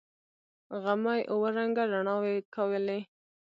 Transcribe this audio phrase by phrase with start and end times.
[0.83, 2.99] غمي اوه رنگه رڼاوې کولې.